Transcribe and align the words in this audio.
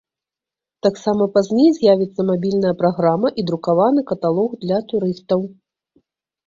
Таксама 0.85 1.27
пазней 1.35 1.69
з'явіцца 1.75 2.21
мабільная 2.31 2.73
праграма 2.81 3.27
і 3.43 3.49
друкаваны 3.51 4.01
каталог 4.15 4.49
для 4.67 4.77
турыстаў. 4.93 5.49